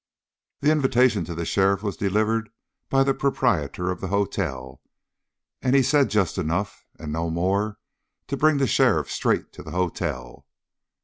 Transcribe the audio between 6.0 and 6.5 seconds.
just